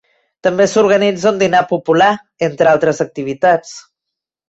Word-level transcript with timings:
També 0.45 0.65
s’organitza 0.71 1.27
un 1.33 1.37
dinar 1.43 1.61
popular, 1.73 2.09
entre 2.51 2.73
altres 2.75 3.07
activitats. 3.09 3.81